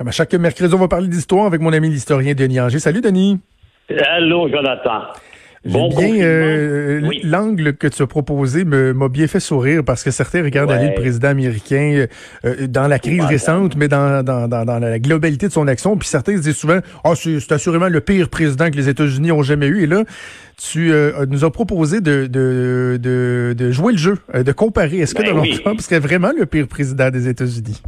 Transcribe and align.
Comme 0.00 0.08
à 0.08 0.12
chaque 0.12 0.32
mercredi, 0.32 0.74
on 0.74 0.78
va 0.78 0.88
parler 0.88 1.08
d'histoire 1.08 1.44
avec 1.44 1.60
mon 1.60 1.74
ami 1.74 1.90
l'historien 1.90 2.32
Denis 2.32 2.58
Anger. 2.58 2.78
Salut 2.78 3.02
Denis. 3.02 3.38
Allô 3.90 4.48
Jonathan. 4.48 5.02
J'aime 5.62 5.90
bien 5.90 6.24
euh, 6.24 7.10
l'angle 7.22 7.74
que 7.74 7.86
tu 7.86 8.02
as 8.02 8.06
proposé 8.06 8.64
m'a 8.64 9.08
bien 9.10 9.26
fait 9.26 9.40
sourire 9.40 9.82
parce 9.84 10.02
que 10.02 10.10
certains 10.10 10.42
regardent 10.42 10.70
aller 10.70 10.88
le 10.88 10.94
président 10.94 11.28
américain 11.28 12.06
euh, 12.46 12.66
dans 12.66 12.88
la 12.88 12.98
crise 12.98 13.22
récente, 13.24 13.76
mais 13.76 13.88
dans, 13.88 14.24
dans, 14.24 14.48
dans, 14.48 14.78
la 14.78 14.98
globalité 14.98 15.48
de 15.48 15.52
son 15.52 15.68
action. 15.68 15.98
Puis 15.98 16.08
certains 16.08 16.38
se 16.38 16.42
disent 16.44 16.56
souvent, 16.56 16.78
ah, 17.04 17.12
c'est 17.14 17.52
assurément 17.52 17.88
le 17.88 18.00
pire 18.00 18.30
président 18.30 18.70
que 18.70 18.76
les 18.76 18.88
États-Unis 18.88 19.32
ont 19.32 19.42
jamais 19.42 19.66
eu. 19.66 19.82
Et 19.82 19.86
là, 19.86 20.04
tu 20.56 20.94
euh, 20.94 21.26
nous 21.28 21.44
as 21.44 21.52
proposé 21.52 22.00
de, 22.00 22.26
de, 22.26 22.98
de, 22.98 23.54
de, 23.54 23.70
jouer 23.70 23.92
le 23.92 23.98
jeu, 23.98 24.16
de 24.32 24.52
comparer. 24.52 25.00
Est-ce 25.00 25.14
que 25.14 25.20
ben 25.20 25.34
Donald 25.34 25.60
Trump 25.60 25.78
serait 25.82 26.00
vraiment 26.00 26.32
le 26.34 26.46
pire 26.46 26.68
président 26.68 27.10
des 27.10 27.28
États-Unis? 27.28 27.82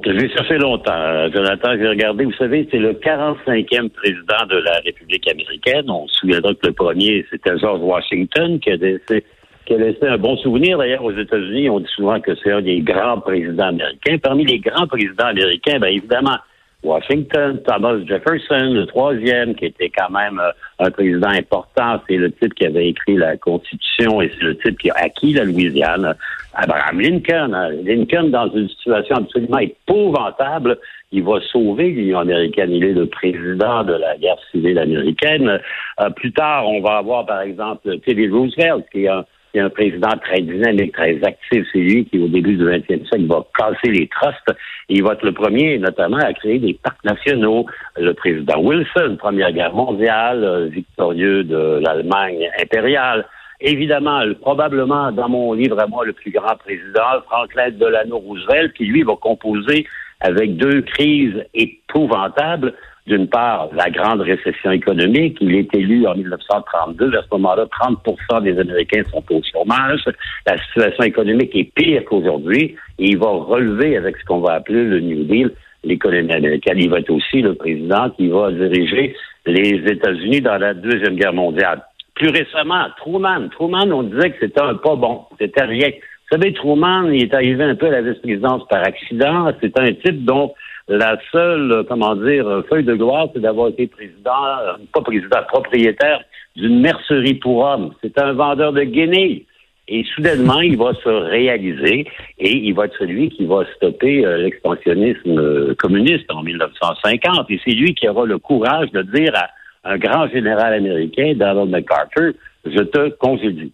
Ça 0.00 0.44
fait 0.44 0.58
longtemps, 0.58 0.92
euh, 0.92 1.30
Jonathan. 1.32 1.76
J'ai 1.76 1.86
regardé, 1.86 2.24
vous 2.24 2.32
savez, 2.32 2.66
c'est 2.70 2.78
le 2.78 2.94
45e 2.94 3.90
président 3.90 4.46
de 4.48 4.56
la 4.56 4.80
République 4.84 5.28
américaine. 5.30 5.90
On 5.90 6.08
se 6.08 6.20
souviendra 6.20 6.54
que 6.54 6.66
le 6.66 6.72
premier, 6.72 7.26
c'était 7.30 7.58
George 7.58 7.80
Washington, 7.80 8.58
qui 8.58 8.70
a 8.70 8.76
laissé, 8.76 9.24
qui 9.66 9.74
a 9.74 9.76
laissé 9.76 10.06
un 10.06 10.16
bon 10.16 10.36
souvenir. 10.38 10.78
D'ailleurs, 10.78 11.04
aux 11.04 11.12
États-Unis, 11.12 11.68
on 11.68 11.80
dit 11.80 11.90
souvent 11.94 12.20
que 12.20 12.34
c'est 12.42 12.52
un 12.52 12.62
des 12.62 12.80
grands 12.80 13.20
présidents 13.20 13.68
américains. 13.68 14.16
Parmi 14.18 14.46
les 14.46 14.60
grands 14.60 14.86
présidents 14.86 15.26
américains, 15.26 15.78
bien 15.78 15.90
évidemment, 15.90 16.38
Washington, 16.82 17.60
Thomas 17.64 17.98
Jefferson, 18.06 18.72
le 18.72 18.86
troisième, 18.86 19.54
qui 19.54 19.66
était 19.66 19.90
quand 19.90 20.10
même 20.10 20.40
euh, 20.40 20.50
un 20.80 20.90
président 20.90 21.28
important. 21.28 22.00
C'est 22.08 22.16
le 22.16 22.32
type 22.32 22.54
qui 22.54 22.66
avait 22.66 22.88
écrit 22.88 23.16
la 23.16 23.36
Constitution 23.36 24.20
et 24.20 24.30
c'est 24.34 24.44
le 24.44 24.56
type 24.58 24.78
qui 24.78 24.90
a 24.90 24.94
acquis 24.96 25.32
la 25.34 25.44
Louisiane. 25.44 26.14
Abraham 26.54 27.00
Lincoln. 27.00 27.54
Hein. 27.54 27.70
Lincoln, 27.84 28.30
dans 28.30 28.50
une 28.50 28.68
situation 28.68 29.16
absolument 29.16 29.58
épouvantable, 29.58 30.78
il 31.12 31.22
va 31.22 31.40
sauver 31.52 31.90
l'Union 31.90 32.18
américaine. 32.18 32.72
Il 32.72 32.84
est 32.84 32.92
le 32.92 33.06
président 33.06 33.84
de 33.84 33.94
la 33.94 34.16
guerre 34.16 34.38
civile 34.50 34.78
américaine. 34.78 35.60
Euh, 36.00 36.10
plus 36.10 36.32
tard, 36.32 36.68
on 36.68 36.80
va 36.80 36.98
avoir, 36.98 37.26
par 37.26 37.42
exemple, 37.42 37.98
Teddy 38.00 38.28
Roosevelt, 38.28 38.86
qui 38.90 39.04
est 39.04 39.08
un 39.08 39.24
c'est 39.52 39.60
un 39.60 39.70
président 39.70 40.10
très 40.24 40.40
dynamique, 40.40 40.92
très 40.92 41.22
actif. 41.22 41.66
C'est 41.72 41.78
lui 41.78 42.04
qui, 42.06 42.18
au 42.18 42.28
début 42.28 42.56
du 42.56 42.64
20e 42.64 42.86
siècle, 42.86 43.26
va 43.26 43.44
casser 43.56 43.90
les 43.90 44.08
trusts. 44.08 44.58
Il 44.88 45.02
va 45.02 45.12
être 45.12 45.24
le 45.24 45.32
premier, 45.32 45.78
notamment, 45.78 46.18
à 46.18 46.32
créer 46.32 46.58
des 46.58 46.74
parcs 46.74 47.04
nationaux. 47.04 47.66
Le 47.96 48.14
président 48.14 48.60
Wilson, 48.60 49.16
Première 49.18 49.52
Guerre 49.52 49.74
mondiale, 49.74 50.42
euh, 50.44 50.66
victorieux 50.66 51.44
de 51.44 51.80
l'Allemagne 51.84 52.48
impériale. 52.60 53.26
Évidemment, 53.60 54.22
probablement, 54.40 55.12
dans 55.12 55.28
mon 55.28 55.52
livre 55.52 55.78
à 55.80 55.86
moi, 55.86 56.04
le 56.04 56.12
plus 56.12 56.30
grand 56.30 56.56
président, 56.56 57.20
Franklin 57.28 57.70
Delano 57.70 58.18
Roosevelt, 58.18 58.72
qui, 58.72 58.86
lui, 58.86 59.02
va 59.02 59.14
composer 59.20 59.86
avec 60.20 60.56
deux 60.56 60.82
crises 60.82 61.44
épouvantables 61.54 62.74
d'une 63.06 63.28
part, 63.28 63.68
la 63.74 63.90
grande 63.90 64.20
récession 64.20 64.70
économique. 64.70 65.38
Il 65.40 65.54
est 65.54 65.74
élu 65.74 66.06
en 66.06 66.14
1932. 66.14 67.16
À 67.16 67.22
ce 67.22 67.28
moment-là, 67.32 67.66
30% 67.66 68.42
des 68.42 68.58
Américains 68.58 69.02
sont 69.10 69.24
au 69.30 69.40
chômage. 69.52 70.04
La 70.46 70.56
situation 70.58 71.04
économique 71.04 71.54
est 71.54 71.72
pire 71.74 72.04
qu'aujourd'hui. 72.04 72.76
Et 72.98 73.10
il 73.10 73.18
va 73.18 73.28
relever 73.28 73.96
avec 73.96 74.16
ce 74.18 74.24
qu'on 74.24 74.40
va 74.40 74.54
appeler 74.54 74.84
le 74.84 75.00
New 75.00 75.24
Deal 75.24 75.50
l'économie 75.84 76.32
américaine. 76.32 76.78
Il 76.78 76.90
va 76.90 77.00
être 77.00 77.10
aussi 77.10 77.42
le 77.42 77.54
président 77.54 78.10
qui 78.10 78.28
va 78.28 78.52
diriger 78.52 79.16
les 79.46 79.82
États-Unis 79.90 80.40
dans 80.40 80.58
la 80.58 80.74
Deuxième 80.74 81.16
Guerre 81.16 81.32
mondiale. 81.32 81.82
Plus 82.14 82.28
récemment, 82.28 82.84
Truman. 82.98 83.48
Truman, 83.50 83.90
on 83.90 84.04
disait 84.04 84.30
que 84.30 84.36
c'était 84.40 84.62
un 84.62 84.74
pas 84.74 84.94
bon. 84.94 85.22
C'était 85.40 85.64
rien. 85.64 85.88
Vous 85.88 86.38
savez, 86.38 86.52
Truman, 86.52 87.10
il 87.10 87.24
est 87.24 87.34
arrivé 87.34 87.64
un 87.64 87.74
peu 87.74 87.86
à 87.86 88.00
la 88.00 88.02
vice-présidence 88.02 88.62
par 88.68 88.86
accident. 88.86 89.52
C'est 89.60 89.76
un 89.78 89.92
type 89.92 90.24
dont 90.24 90.54
la 90.96 91.18
seule, 91.30 91.84
comment 91.88 92.14
dire, 92.16 92.62
feuille 92.68 92.84
de 92.84 92.94
gloire, 92.94 93.28
c'est 93.32 93.40
d'avoir 93.40 93.68
été 93.68 93.86
président, 93.86 94.58
euh, 94.60 94.74
pas 94.92 95.00
président, 95.00 95.42
propriétaire 95.48 96.22
d'une 96.56 96.80
mercerie 96.80 97.34
pour 97.34 97.64
hommes. 97.64 97.92
C'est 98.02 98.18
un 98.18 98.32
vendeur 98.32 98.72
de 98.72 98.82
guenilles. 98.82 99.46
Et 99.88 100.04
soudainement, 100.14 100.60
il 100.60 100.76
va 100.76 100.92
se 100.94 101.08
réaliser 101.08 102.06
et 102.38 102.56
il 102.56 102.72
va 102.72 102.84
être 102.84 102.96
celui 102.98 103.30
qui 103.30 103.44
va 103.46 103.64
stopper 103.76 104.24
euh, 104.24 104.38
l'expansionnisme 104.38 105.38
euh, 105.38 105.74
communiste 105.76 106.30
en 106.30 106.42
1950. 106.42 107.50
Et 107.50 107.60
c'est 107.64 107.72
lui 107.72 107.94
qui 107.94 108.08
aura 108.08 108.24
le 108.24 108.38
courage 108.38 108.90
de 108.92 109.02
dire 109.02 109.32
à 109.34 109.48
un 109.84 109.98
grand 109.98 110.28
général 110.28 110.74
américain, 110.74 111.32
Donald 111.34 111.70
MacArthur, 111.70 112.32
je 112.64 112.82
te 112.82 113.08
congédie. 113.10 113.72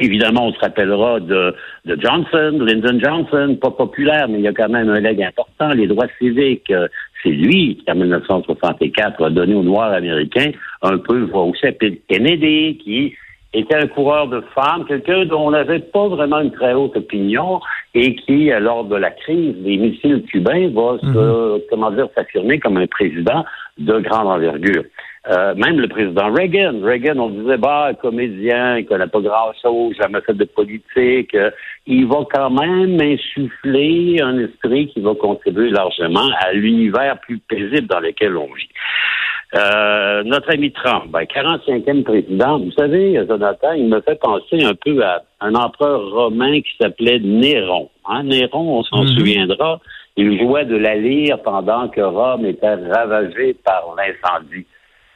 Évidemment, 0.00 0.48
on 0.48 0.52
se 0.52 0.58
rappellera 0.58 1.20
de, 1.20 1.54
de 1.84 2.00
Johnson, 2.00 2.58
Lyndon 2.60 2.98
Johnson, 2.98 3.56
pas 3.60 3.70
populaire, 3.70 4.26
mais 4.28 4.38
il 4.38 4.44
y 4.44 4.48
a 4.48 4.52
quand 4.52 4.68
même 4.68 4.88
un 4.88 4.98
leg 4.98 5.22
important. 5.22 5.43
Les 5.74 5.86
droits 5.86 6.06
civiques, 6.18 6.70
euh, 6.70 6.88
c'est 7.22 7.30
lui 7.30 7.76
qui, 7.76 7.90
en 7.90 7.94
1964, 7.94 9.24
a 9.24 9.30
donné 9.30 9.54
aux 9.54 9.62
Noirs 9.62 9.92
américains 9.92 10.50
un 10.82 10.98
peu 10.98 11.20
voix 11.22 11.44
au 11.44 11.54
chapitre. 11.54 12.02
Kennedy, 12.08 12.78
qui 12.78 13.14
était 13.52 13.76
un 13.76 13.86
coureur 13.86 14.26
de 14.28 14.42
femmes, 14.54 14.84
quelqu'un 14.86 15.24
dont 15.26 15.46
on 15.46 15.50
n'avait 15.52 15.78
pas 15.78 16.08
vraiment 16.08 16.40
une 16.40 16.50
très 16.50 16.74
haute 16.74 16.96
opinion 16.96 17.60
et 17.94 18.16
qui, 18.16 18.50
euh, 18.50 18.58
lors 18.58 18.84
de 18.84 18.96
la 18.96 19.10
crise 19.10 19.54
des 19.56 19.76
missiles 19.76 20.24
cubains, 20.24 20.68
va 20.68 20.98
se, 21.00 21.06
mhm. 21.06 21.60
comment 21.70 21.90
dire, 21.90 22.08
s'affirmer 22.14 22.58
comme 22.58 22.76
un 22.76 22.86
président 22.86 23.44
de 23.78 23.98
grande 24.00 24.26
envergure. 24.26 24.84
Euh, 25.30 25.54
même 25.54 25.80
le 25.80 25.88
président 25.88 26.30
Reagan. 26.32 26.80
Reagan, 26.82 27.18
on 27.18 27.30
disait, 27.30 27.56
bah, 27.56 27.92
comédien, 28.00 28.76
il 28.78 28.84
connaît 28.84 29.06
pas 29.06 29.20
grand-chose, 29.20 29.96
jamais 29.98 30.20
fait 30.20 30.34
de 30.34 30.44
politique. 30.44 31.34
Euh, 31.34 31.50
il 31.86 32.06
va 32.06 32.26
quand 32.30 32.50
même 32.50 33.00
insuffler 33.00 34.20
un 34.20 34.38
esprit 34.38 34.88
qui 34.88 35.00
va 35.00 35.14
contribuer 35.14 35.70
largement 35.70 36.28
à 36.40 36.52
l'univers 36.52 37.18
plus 37.20 37.38
paisible 37.38 37.86
dans 37.86 38.00
lequel 38.00 38.36
on 38.36 38.52
vit. 38.52 38.68
Euh, 39.54 40.24
notre 40.24 40.52
ami 40.52 40.72
Trump, 40.72 41.04
ben, 41.10 41.22
45e 41.22 42.02
président, 42.02 42.58
vous 42.58 42.72
savez, 42.72 43.14
Jonathan, 43.26 43.72
il 43.72 43.88
me 43.88 44.00
fait 44.02 44.20
penser 44.20 44.62
un 44.62 44.74
peu 44.74 45.02
à 45.02 45.22
un 45.40 45.54
empereur 45.54 46.10
romain 46.10 46.60
qui 46.60 46.72
s'appelait 46.78 47.20
Néron. 47.20 47.88
Hein, 48.06 48.24
Néron, 48.24 48.78
on 48.78 48.82
s'en 48.82 49.04
mhm. 49.04 49.16
souviendra, 49.16 49.80
il 50.16 50.38
jouait 50.38 50.64
de 50.64 50.76
la 50.76 50.96
lyre 50.96 51.40
pendant 51.42 51.88
que 51.88 52.00
Rome 52.00 52.44
était 52.46 52.74
ravagée 52.74 53.54
par 53.64 53.94
l'incendie. 53.96 54.66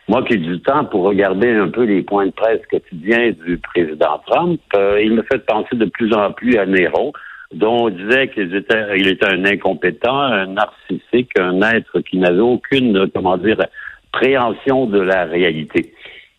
Moi 0.09 0.23
qui 0.23 0.35
ai 0.35 0.37
du 0.39 0.59
temps 0.61 0.87
pour 0.87 1.03
regarder 1.03 1.51
un 1.51 1.69
peu 1.69 1.85
les 1.85 2.03
points 2.03 2.25
de 2.25 2.31
presse 2.31 2.63
quotidiens 2.71 3.31
du 3.45 3.59
président 3.59 4.19
Trump, 4.27 4.59
euh, 4.75 5.03
il 5.03 5.13
me 5.13 5.23
fait 5.23 5.45
penser 5.45 5.77
de 5.77 5.85
plus 5.85 6.15
en 6.15 6.33
plus 6.33 6.57
à 6.57 6.65
Néron, 6.65 7.13
dont 7.53 7.85
on 7.85 7.91
disait 7.91 8.29
qu'il 8.29 8.55
était, 8.55 8.97
il 8.97 9.07
était 9.07 9.27
un 9.27 9.45
incompétent, 9.45 10.19
un 10.19 10.47
narcissique, 10.47 11.39
un 11.39 11.61
être 11.61 12.01
qui 12.01 12.17
n'avait 12.17 12.41
aucune, 12.41 13.11
comment 13.15 13.37
dire, 13.37 13.59
préhension 14.11 14.87
de 14.87 14.99
la 14.99 15.27
réalité. 15.27 15.93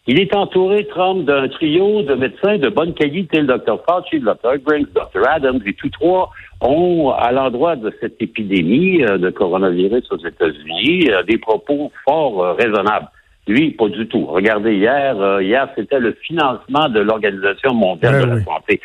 Il 0.08 0.20
est 0.20 0.36
entouré, 0.36 0.88
Trump, 0.88 1.26
d'un 1.26 1.48
trio 1.50 2.02
de 2.02 2.16
médecins 2.16 2.58
de 2.58 2.70
bonne 2.70 2.96
qualité, 2.96 3.42
le 3.42 3.46
Dr. 3.46 3.80
Fauci, 3.88 4.18
le 4.18 4.34
Dr. 4.34 4.58
Griggs, 4.66 4.88
le 4.96 5.02
Dr. 5.02 5.30
Adams, 5.30 5.62
et 5.68 5.74
tous 5.74 5.92
trois 5.92 6.32
ont, 6.62 7.12
à 7.12 7.32
l'endroit 7.32 7.76
de 7.76 7.94
cette 8.02 8.20
épidémie 8.20 9.04
euh, 9.04 9.20
de 9.20 9.30
coronavirus 9.30 10.12
aux 10.12 10.18
États-Unis, 10.18 11.12
euh, 11.12 11.22
des 11.22 11.38
propos 11.38 11.92
fort 12.04 12.56
raisonnables. 12.58 13.10
Lui, 13.50 13.72
pas 13.72 13.90
du 13.90 14.08
tout. 14.08 14.26
Regardez 14.28 14.76
hier, 14.76 15.20
euh, 15.20 15.42
hier 15.42 15.68
c'était 15.76 16.00
le 16.00 16.16
financement 16.22 16.88
de 16.88 17.00
l'Organisation 17.00 17.74
mondiale 17.74 18.22
de 18.22 18.28
la 18.36 18.44
santé. 18.44 18.80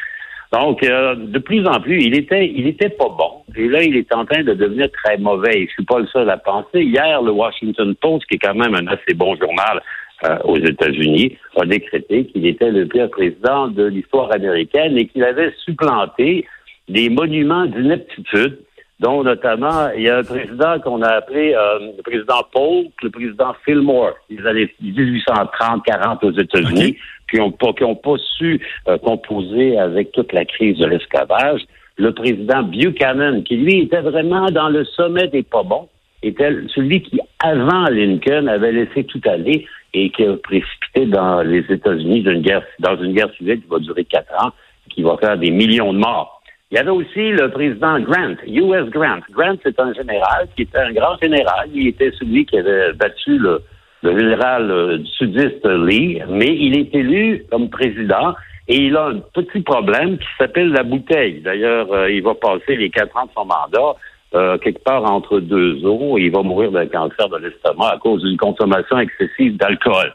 Donc, 0.54 0.82
euh, 0.82 1.14
de 1.16 1.38
plus 1.38 1.66
en 1.66 1.80
plus, 1.80 2.00
il 2.00 2.16
était, 2.16 2.50
il 2.50 2.66
était 2.66 2.88
pas 2.88 3.10
bon. 3.10 3.42
Et 3.54 3.68
là, 3.68 3.82
il 3.82 3.94
est 3.94 4.14
en 4.14 4.24
train 4.24 4.42
de 4.42 4.54
devenir 4.54 4.88
très 5.04 5.18
mauvais. 5.18 5.66
Je 5.66 5.72
suis 5.72 5.84
pas 5.84 5.98
le 5.98 6.06
seul 6.06 6.30
à 6.30 6.38
penser. 6.38 6.80
Hier, 6.80 7.20
le 7.20 7.32
Washington 7.32 7.94
Post, 7.96 8.24
qui 8.26 8.36
est 8.36 8.38
quand 8.38 8.54
même 8.54 8.74
un 8.74 8.86
assez 8.86 9.12
bon 9.14 9.36
journal 9.36 9.82
euh, 10.24 10.38
aux 10.44 10.56
États-Unis, 10.56 11.36
a 11.60 11.66
décrété 11.66 12.24
qu'il 12.26 12.46
était 12.46 12.70
le 12.70 12.86
pire 12.86 13.10
président 13.10 13.68
de 13.68 13.84
l'histoire 13.84 14.32
américaine 14.32 14.96
et 14.96 15.06
qu'il 15.08 15.24
avait 15.24 15.52
supplanté 15.62 16.46
des 16.88 17.10
monuments 17.10 17.66
d'ineptitude 17.66 18.60
dont 19.00 19.22
notamment, 19.22 19.90
il 19.96 20.02
y 20.02 20.08
a 20.08 20.18
un 20.18 20.22
président 20.22 20.78
qu'on 20.80 21.02
a 21.02 21.08
appelé 21.08 21.54
euh, 21.54 21.92
le 21.96 22.02
président 22.02 22.42
Polk, 22.52 22.92
le 23.02 23.10
président 23.10 23.54
Fillmore. 23.64 24.14
Ils 24.30 24.46
allaient 24.46 24.72
1830-40 24.82 26.24
aux 26.24 26.32
États-Unis, 26.32 26.96
qui 27.30 27.38
n'ont 27.38 27.50
pas, 27.50 27.72
qui 27.72 27.84
ont 27.84 27.96
pas 27.96 28.16
su 28.38 28.60
euh, 28.88 28.96
composer 28.98 29.78
avec 29.78 30.12
toute 30.12 30.32
la 30.32 30.44
crise 30.44 30.78
de 30.78 30.86
l'esclavage. 30.86 31.62
le 31.96 32.12
président 32.12 32.62
Buchanan, 32.62 33.42
qui 33.42 33.56
lui 33.56 33.80
était 33.82 34.00
vraiment 34.00 34.46
dans 34.50 34.68
le 34.68 34.84
sommet 34.84 35.28
des 35.28 35.42
pas 35.42 35.62
bons, 35.62 35.88
était 36.22 36.52
celui 36.74 37.02
qui, 37.02 37.20
avant 37.42 37.88
Lincoln, 37.88 38.46
avait 38.46 38.72
laissé 38.72 39.04
tout 39.04 39.20
aller 39.26 39.66
et 39.92 40.10
qui 40.10 40.24
a 40.24 40.36
précipité 40.36 41.06
dans 41.06 41.42
les 41.42 41.64
États-Unis 41.68 42.22
guerre, 42.40 42.62
dans 42.80 42.96
une 42.96 43.12
guerre 43.12 43.32
civile 43.36 43.60
qui 43.60 43.68
va 43.68 43.78
durer 43.78 44.04
quatre 44.04 44.32
ans, 44.44 44.50
qui 44.90 45.02
va 45.02 45.16
faire 45.18 45.38
des 45.38 45.50
millions 45.50 45.92
de 45.92 45.98
morts. 45.98 46.42
Il 46.74 46.78
y 46.78 46.80
avait 46.80 46.90
aussi 46.90 47.30
le 47.30 47.52
président 47.52 48.00
Grant, 48.00 48.34
U.S. 48.48 48.90
Grant. 48.90 49.20
Grant, 49.30 49.54
c'est 49.62 49.78
un 49.78 49.94
général 49.94 50.48
qui 50.56 50.62
était 50.62 50.78
un 50.78 50.92
grand 50.92 51.16
général. 51.22 51.68
Il 51.72 51.86
était 51.86 52.10
celui 52.18 52.44
qui 52.46 52.58
avait 52.58 52.92
battu 52.94 53.38
le, 53.38 53.62
général 54.02 54.72
euh, 54.72 54.98
sudiste 55.16 55.64
Lee, 55.64 56.20
mais 56.28 56.48
il 56.48 56.76
est 56.76 56.92
élu 56.92 57.44
comme 57.48 57.70
président 57.70 58.34
et 58.66 58.86
il 58.86 58.96
a 58.96 59.06
un 59.06 59.20
petit 59.20 59.60
problème 59.60 60.18
qui 60.18 60.26
s'appelle 60.36 60.70
la 60.70 60.82
bouteille. 60.82 61.42
D'ailleurs, 61.42 61.92
euh, 61.92 62.10
il 62.10 62.24
va 62.24 62.34
passer 62.34 62.74
les 62.74 62.90
quatre 62.90 63.16
ans 63.16 63.26
de 63.26 63.30
son 63.36 63.44
mandat 63.44 63.94
euh, 64.34 64.58
quelque 64.58 64.82
part 64.82 65.04
entre 65.04 65.38
deux 65.38 65.86
eaux 65.86 66.18
et 66.18 66.22
il 66.22 66.32
va 66.32 66.42
mourir 66.42 66.72
d'un 66.72 66.88
cancer 66.88 67.28
de 67.28 67.36
l'estomac 67.36 67.92
à 67.92 67.98
cause 67.98 68.20
d'une 68.24 68.36
consommation 68.36 68.98
excessive 68.98 69.56
d'alcool. 69.58 70.12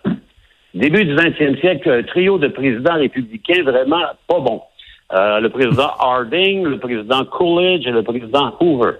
Début 0.73 1.05
du 1.05 1.15
20e 1.15 1.57
siècle, 1.61 1.89
un 1.89 2.03
trio 2.03 2.37
de 2.37 2.49
présidents 2.49 2.95
républicains 2.95 3.63
vraiment 3.63 4.03
pas 4.27 4.41
bon. 4.41 4.61
Euh, 5.11 5.39
le 5.39 5.49
président 5.49 5.89
Harding, 5.99 6.63
le 6.65 6.77
président 6.77 7.25
Coolidge 7.25 7.87
et 7.87 7.91
le 7.91 8.03
président 8.03 8.53
Hoover. 8.59 8.91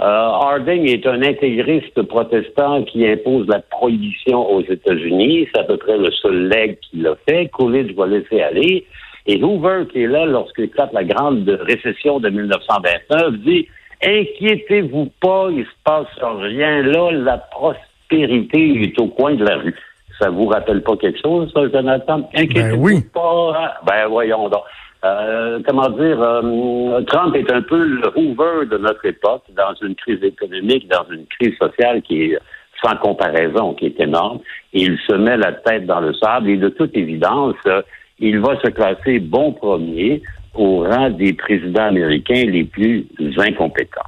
Euh, 0.00 0.04
Harding 0.04 0.88
est 0.88 1.06
un 1.06 1.22
intégriste 1.22 2.02
protestant 2.02 2.84
qui 2.84 3.06
impose 3.06 3.48
la 3.48 3.60
prohibition 3.60 4.48
aux 4.48 4.62
États-Unis. 4.62 5.48
C'est 5.52 5.60
à 5.60 5.64
peu 5.64 5.76
près 5.76 5.96
le 5.96 6.10
seul 6.12 6.48
leg 6.48 6.78
qu'il 6.80 7.06
a 7.06 7.16
fait. 7.26 7.48
Coolidge 7.48 7.94
va 7.94 8.06
laisser 8.06 8.42
aller. 8.42 8.86
Et 9.26 9.42
Hoover, 9.42 9.84
qui 9.90 10.02
est 10.02 10.06
là 10.06 10.26
lorsqu'il 10.26 10.64
éclate 10.64 10.92
la 10.92 11.04
grande 11.04 11.48
récession 11.48 12.20
de 12.20 12.28
1929, 12.28 13.34
dit 13.40 13.66
Inquiétez-vous 14.04 15.10
pas, 15.20 15.48
il 15.50 15.64
se 15.64 15.70
passe 15.82 16.06
rien. 16.22 16.82
Là, 16.82 17.10
la 17.10 17.38
prospérité 17.38 18.82
est 18.82 19.00
au 19.00 19.08
coin 19.08 19.34
de 19.34 19.44
la 19.44 19.56
rue. 19.56 19.74
Ça 20.20 20.30
vous 20.30 20.46
rappelle 20.46 20.82
pas 20.82 20.96
quelque 20.96 21.20
chose, 21.20 21.50
ça, 21.52 21.68
Jonathan? 21.68 22.18
Ben 22.18 22.42
Inquiétez-vous 22.42 23.02
pas? 23.12 23.52
Hein? 23.56 23.70
Ben 23.86 24.06
voyons 24.08 24.48
donc. 24.48 24.62
Euh, 25.04 25.60
comment 25.66 25.88
dire, 25.90 26.20
euh, 26.20 27.00
Trump 27.02 27.34
est 27.36 27.50
un 27.52 27.62
peu 27.62 27.84
le 27.84 28.08
Hoover 28.16 28.66
de 28.66 28.78
notre 28.78 29.04
époque, 29.06 29.44
dans 29.56 29.74
une 29.80 29.94
crise 29.94 30.22
économique, 30.22 30.88
dans 30.88 31.06
une 31.10 31.24
crise 31.26 31.56
sociale 31.56 32.02
qui 32.02 32.24
est 32.24 32.38
sans 32.82 32.96
comparaison, 32.96 33.74
qui 33.74 33.86
est 33.86 34.00
énorme. 34.00 34.40
Il 34.72 34.98
se 35.06 35.14
met 35.14 35.36
la 35.36 35.52
tête 35.52 35.86
dans 35.86 36.00
le 36.00 36.14
sable 36.14 36.50
et 36.50 36.56
de 36.56 36.68
toute 36.68 36.96
évidence, 36.96 37.56
euh, 37.66 37.82
il 38.18 38.40
va 38.40 38.58
se 38.60 38.68
classer 38.68 39.20
bon 39.20 39.52
premier 39.52 40.22
au 40.54 40.82
rang 40.82 41.10
des 41.10 41.32
présidents 41.32 41.86
américains 41.86 42.44
les 42.46 42.64
plus 42.64 43.06
incompétents. 43.36 44.00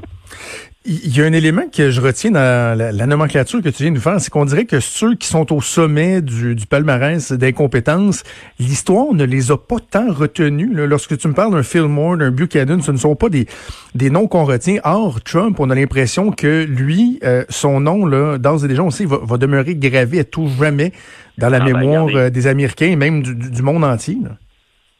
Il 0.86 1.14
y 1.14 1.20
a 1.20 1.26
un 1.26 1.34
élément 1.34 1.68
que 1.70 1.90
je 1.90 2.00
retiens 2.00 2.30
dans 2.30 2.78
la, 2.78 3.06
nomenclature 3.06 3.60
que 3.60 3.68
tu 3.68 3.82
viens 3.82 3.92
de 3.92 3.96
nous 3.96 4.00
faire, 4.00 4.18
c'est 4.18 4.30
qu'on 4.30 4.46
dirait 4.46 4.64
que 4.64 4.80
ceux 4.80 5.14
qui 5.14 5.28
sont 5.28 5.52
au 5.52 5.60
sommet 5.60 6.22
du, 6.22 6.54
du 6.54 6.66
palmarès 6.66 7.32
d'incompétence, 7.32 8.22
l'histoire 8.58 9.12
ne 9.12 9.24
les 9.24 9.50
a 9.50 9.58
pas 9.58 9.76
tant 9.78 10.10
retenus. 10.10 10.70
Lorsque 10.72 11.18
tu 11.18 11.28
me 11.28 11.34
parles 11.34 11.52
d'un 11.52 11.62
Fillmore, 11.62 12.16
d'un 12.16 12.30
Buchanan, 12.30 12.80
ce 12.80 12.92
ne 12.92 12.96
sont 12.96 13.14
pas 13.14 13.28
des, 13.28 13.46
des 13.94 14.08
noms 14.08 14.26
qu'on 14.26 14.46
retient. 14.46 14.78
Or, 14.84 15.20
Trump, 15.20 15.60
on 15.60 15.68
a 15.68 15.74
l'impression 15.74 16.30
que 16.30 16.64
lui, 16.64 17.18
euh, 17.24 17.44
son 17.50 17.80
nom, 17.80 18.06
là, 18.06 18.38
d'ores 18.38 18.64
et 18.64 18.68
déjà, 18.68 18.82
on 18.82 18.90
sait, 18.90 19.04
va, 19.04 19.18
va 19.22 19.36
demeurer 19.36 19.74
gravé 19.74 20.20
à 20.20 20.24
tout 20.24 20.48
jamais 20.58 20.94
dans 21.36 21.50
la 21.50 21.58
ah, 21.58 21.66
ben, 21.66 21.76
mémoire 21.76 22.08
euh, 22.14 22.30
des 22.30 22.46
Américains 22.46 22.86
et 22.86 22.96
même 22.96 23.22
du, 23.22 23.34
du 23.34 23.60
monde 23.60 23.84
entier. 23.84 24.16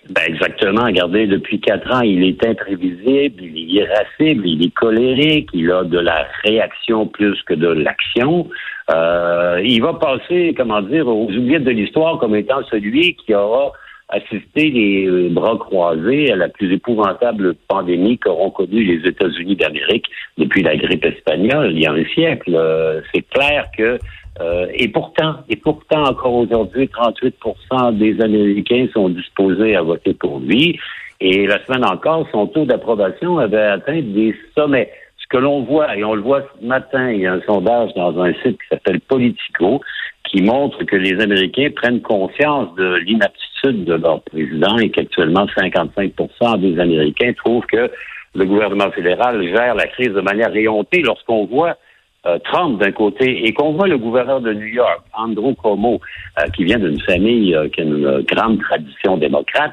Ben 0.09 0.23
exactement. 0.27 0.85
Regardez, 0.85 1.27
depuis 1.27 1.61
quatre 1.61 1.93
ans, 1.95 2.01
il 2.01 2.25
est 2.25 2.45
imprévisible, 2.45 3.43
il 3.43 3.59
est 3.59 3.85
irascible, 3.85 4.47
il 4.47 4.67
est 4.67 4.75
colérique, 4.75 5.51
il 5.53 5.71
a 5.71 5.85
de 5.85 5.99
la 5.99 6.27
réaction 6.45 7.07
plus 7.07 7.41
que 7.43 7.55
de 7.55 7.69
l'action. 7.69 8.49
Euh, 8.91 9.61
il 9.63 9.83
va 9.83 9.93
passer, 9.95 10.55
comment 10.57 10.81
dire, 10.81 11.07
aux 11.07 11.31
oubliettes 11.31 11.65
de 11.65 11.71
l'histoire 11.71 12.19
comme 12.19 12.35
étant 12.35 12.63
celui 12.71 13.15
qui 13.15 13.35
aura 13.35 13.73
assisté 14.11 14.71
les 14.71 15.29
bras 15.29 15.57
croisés 15.57 16.33
à 16.33 16.37
la 16.37 16.49
plus 16.49 16.73
épouvantable 16.73 17.55
pandémie 17.69 18.19
qu'auront 18.19 18.51
connue 18.51 18.83
les 18.83 19.09
États-Unis 19.09 19.57
d'Amérique 19.57 20.07
depuis 20.37 20.63
la 20.63 20.77
grippe 20.77 21.05
espagnole 21.05 21.73
il 21.73 21.83
y 21.83 21.87
a 21.87 21.93
un 21.93 22.05
siècle. 22.07 22.55
Euh, 22.55 23.01
c'est 23.13 23.23
clair 23.31 23.67
que 23.77 23.99
euh, 24.41 24.67
et 24.75 24.89
pourtant, 24.89 25.37
et 25.49 25.57
pourtant, 25.57 26.05
encore 26.05 26.35
aujourd'hui, 26.35 26.87
38% 26.87 27.99
des 27.99 28.21
Américains 28.21 28.87
sont 28.93 29.09
disposés 29.09 29.75
à 29.75 29.83
voter 29.83 30.15
pour 30.15 30.41
lui. 30.41 30.79
Et 31.21 31.47
la 31.47 31.63
semaine 31.65 31.85
encore, 31.85 32.27
son 32.33 32.47
taux 32.47 32.65
d'approbation 32.65 33.39
avait 33.39 33.59
atteint 33.59 34.01
des 34.01 34.35
sommets. 34.57 34.91
Ce 35.19 35.27
que 35.29 35.37
l'on 35.37 35.63
voit, 35.63 35.97
et 35.97 36.05
on 36.05 36.15
le 36.15 36.23
voit 36.23 36.43
ce 36.59 36.67
matin, 36.67 37.11
il 37.11 37.21
y 37.21 37.27
a 37.27 37.35
un 37.35 37.43
sondage 37.43 37.93
dans 37.95 38.19
un 38.21 38.33
site 38.43 38.59
qui 38.59 38.69
s'appelle 38.71 39.01
Politico, 39.01 39.81
qui 40.25 40.43
montre 40.43 40.85
que 40.85 40.97
les 40.97 41.21
Américains 41.21 41.69
prennent 41.75 42.01
conscience 42.01 42.75
de 42.77 42.97
l'inaptitude 43.05 43.85
de 43.85 43.95
leur 43.95 44.23
président 44.23 44.79
et 44.79 44.91
qu'actuellement 44.91 45.47
55 45.57 46.13
des 46.59 46.79
Américains 46.79 47.33
trouvent 47.35 47.67
que 47.67 47.91
le 48.35 48.45
gouvernement 48.45 48.91
fédéral 48.93 49.43
gère 49.43 49.75
la 49.75 49.87
crise 49.87 50.13
de 50.13 50.21
manière 50.21 50.53
réhontée 50.53 51.03
lorsqu'on 51.03 51.47
voit 51.47 51.77
Trump 52.45 52.79
d'un 52.81 52.93
côté 52.93 53.47
et 53.47 53.55
qu'on 53.55 53.73
voit 53.73 53.89
le 53.89 53.97
gouverneur 53.97 54.41
de 54.41 54.53
New 54.53 54.67
York, 54.67 55.01
Andrew 55.15 55.55
Cuomo, 55.55 56.01
euh, 56.39 56.47
qui 56.55 56.65
vient 56.65 56.79
d'une 56.79 57.01
famille 57.01 57.55
euh, 57.55 57.69
qui 57.71 57.81
a 57.81 57.85
une 57.85 58.23
grande 58.23 58.61
tradition 58.61 59.17
démocrate, 59.17 59.73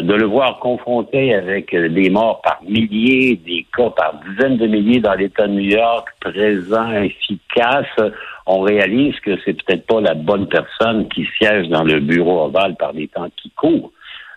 de 0.00 0.14
le 0.14 0.26
voir 0.26 0.60
confronté 0.60 1.34
avec 1.34 1.74
des 1.74 2.08
morts 2.08 2.40
par 2.42 2.60
milliers, 2.62 3.34
des 3.34 3.66
cas 3.76 3.90
par 3.90 4.14
dizaines 4.28 4.56
de 4.56 4.68
milliers 4.68 5.00
dans 5.00 5.14
l'État 5.14 5.48
de 5.48 5.54
New 5.54 5.70
York, 5.70 6.06
présent, 6.20 6.92
efficace, 6.92 7.88
on 8.46 8.60
réalise 8.60 9.18
que 9.18 9.36
c'est 9.44 9.54
peut-être 9.54 9.84
pas 9.88 10.00
la 10.00 10.14
bonne 10.14 10.46
personne 10.46 11.08
qui 11.08 11.26
siège 11.36 11.68
dans 11.68 11.82
le 11.82 11.98
bureau 11.98 12.44
ovale 12.44 12.76
par 12.76 12.92
les 12.92 13.08
temps 13.08 13.26
qui 13.36 13.50
courent. 13.56 13.90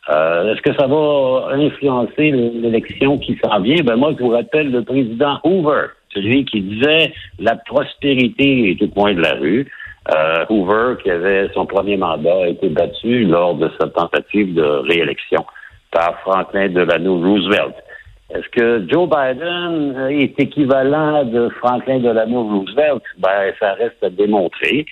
Est-ce 0.09 0.63
que 0.63 0.73
ça 0.73 0.87
va 0.87 1.49
influencer 1.51 2.31
l'élection 2.31 3.19
qui 3.19 3.37
s'en 3.43 3.59
vient? 3.59 3.83
Ben 3.83 3.97
moi, 3.97 4.15
je 4.17 4.23
vous 4.23 4.31
rappelle 4.31 4.71
le 4.71 4.83
président 4.83 5.39
Hoover 5.43 5.89
celui 6.15 6.45
qui 6.45 6.61
disait 6.61 7.13
la 7.39 7.55
prospérité 7.55 8.71
est 8.71 8.81
au 8.81 8.87
coin 8.87 9.13
de 9.13 9.21
la 9.21 9.33
rue. 9.33 9.67
Euh, 10.15 10.45
Hoover, 10.49 10.95
qui 11.03 11.09
avait 11.09 11.49
son 11.53 11.65
premier 11.65 11.97
mandat, 11.97 12.43
a 12.43 12.47
été 12.47 12.69
battu 12.69 13.25
lors 13.25 13.55
de 13.55 13.69
sa 13.79 13.87
tentative 13.89 14.53
de 14.53 14.63
réélection 14.63 15.45
par 15.91 16.19
Franklin 16.21 16.69
Delano 16.69 17.17
Roosevelt. 17.19 17.75
Est-ce 18.29 18.49
que 18.49 18.85
Joe 18.89 19.07
Biden 19.07 20.09
est 20.09 20.39
équivalent 20.39 21.23
de 21.25 21.49
Franklin 21.59 21.99
Delano 21.99 22.43
Roosevelt? 22.43 23.03
Ben, 23.19 23.53
ça 23.59 23.73
reste 23.73 24.03
à 24.03 24.09
démontrer. 24.09 24.85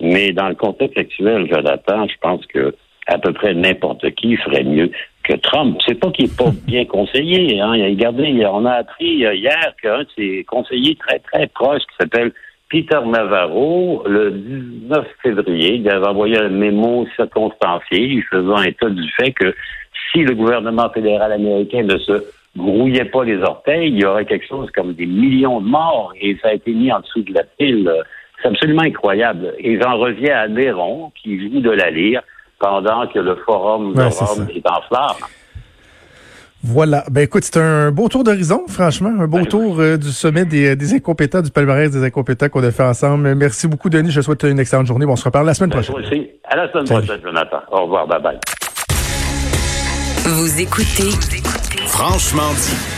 Mais 0.00 0.32
dans 0.32 0.48
le 0.48 0.54
contexte 0.54 0.98
actuel, 0.98 1.48
Jonathan, 1.52 2.06
je 2.08 2.16
pense 2.20 2.44
que 2.46 2.74
à 3.06 3.18
peu 3.18 3.32
près 3.32 3.54
n'importe 3.54 4.08
qui 4.12 4.36
ferait 4.36 4.64
mieux 4.64 4.90
que 5.24 5.34
Trump. 5.34 5.78
C'est 5.86 5.98
pas 5.98 6.10
qu'il 6.10 6.26
est 6.26 6.36
pas 6.36 6.50
bien 6.66 6.84
conseillé. 6.84 7.60
Hein. 7.60 7.72
Regardez, 7.72 8.44
on 8.46 8.64
a 8.64 8.72
appris 8.72 9.24
euh, 9.24 9.34
hier 9.34 9.74
qu'un 9.82 10.00
de 10.00 10.08
ses 10.16 10.44
conseillers 10.44 10.96
très, 10.96 11.18
très 11.18 11.46
proches, 11.48 11.82
qui 11.82 11.96
s'appelle 11.98 12.32
Peter 12.70 13.00
Navarro, 13.04 14.04
le 14.06 14.30
19 14.30 15.06
février, 15.22 15.74
il 15.74 15.90
avait 15.90 16.06
envoyé 16.06 16.38
un 16.38 16.50
mémo 16.50 17.04
circonstancié 17.16 18.22
faisant 18.30 18.62
état 18.62 18.88
du 18.88 19.10
fait 19.10 19.32
que 19.32 19.52
si 20.10 20.20
le 20.20 20.34
gouvernement 20.34 20.88
fédéral 20.90 21.32
américain 21.32 21.82
ne 21.82 21.98
se 21.98 22.24
grouillait 22.56 23.06
pas 23.06 23.24
les 23.24 23.38
orteils, 23.38 23.88
il 23.90 24.00
y 24.00 24.04
aurait 24.04 24.24
quelque 24.24 24.46
chose 24.46 24.70
comme 24.70 24.92
des 24.92 25.06
millions 25.06 25.60
de 25.60 25.66
morts 25.66 26.12
et 26.20 26.36
ça 26.40 26.48
a 26.48 26.52
été 26.52 26.72
mis 26.72 26.92
en 26.92 27.00
dessous 27.00 27.22
de 27.22 27.34
la 27.34 27.42
pile. 27.58 27.92
C'est 28.40 28.48
absolument 28.48 28.82
incroyable. 28.82 29.52
Et 29.58 29.80
j'en 29.80 29.98
reviens 29.98 30.36
à 30.38 30.48
Néron, 30.48 31.12
qui 31.20 31.40
joue 31.40 31.60
de 31.60 31.70
la 31.70 31.90
lire 31.90 32.22
pendant 32.60 33.06
que 33.08 33.18
le 33.18 33.34
forum 33.44 33.94
de 33.94 34.02
Rome 34.02 34.46
est, 34.54 34.68
en 34.68 34.82
flamme. 34.82 35.28
Voilà. 36.62 37.04
Ben 37.10 37.22
écoute, 37.22 37.42
c'est 37.44 37.56
un 37.56 37.90
beau 37.90 38.08
tour 38.08 38.22
d'horizon, 38.22 38.64
franchement, 38.68 39.08
un 39.08 39.26
beau 39.26 39.38
ben 39.38 39.46
tour 39.46 39.80
euh, 39.80 39.96
du 39.96 40.10
sommet 40.10 40.44
des, 40.44 40.76
des, 40.76 40.94
incompétents, 40.94 41.40
du 41.40 41.50
palmarès 41.50 41.90
des 41.90 42.04
incompétents 42.04 42.50
qu'on 42.50 42.62
a 42.62 42.70
fait 42.70 42.82
ensemble. 42.82 43.34
Merci 43.34 43.66
beaucoup, 43.66 43.88
Denis. 43.88 44.10
Je 44.10 44.20
te 44.20 44.24
souhaite 44.26 44.42
une 44.42 44.60
excellente 44.60 44.86
journée. 44.86 45.06
on 45.06 45.16
se 45.16 45.24
reparle 45.24 45.46
la 45.46 45.54
semaine 45.54 45.70
ben, 45.70 45.82
prochaine. 45.82 45.96
aussi. 45.96 46.28
À 46.44 46.56
la 46.56 46.70
semaine 46.70 46.84
prochaine, 46.84 47.20
Jonathan. 47.24 47.60
Au 47.72 47.82
revoir. 47.84 48.06
Bye 48.06 48.22
bye. 48.22 48.38
Vous 50.26 50.60
écoutez 50.60 51.10
Franchement 51.86 52.52
dit. 52.54 52.76